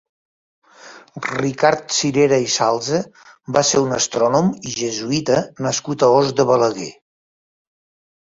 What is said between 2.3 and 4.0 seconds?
i Salse va ser un